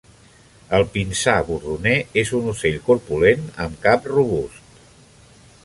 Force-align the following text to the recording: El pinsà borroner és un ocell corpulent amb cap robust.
El 0.77 0.85
pinsà 0.95 1.35
borroner 1.49 1.93
és 2.21 2.33
un 2.39 2.49
ocell 2.53 2.79
corpulent 2.89 3.45
amb 3.67 3.77
cap 3.85 4.09
robust. 4.15 4.83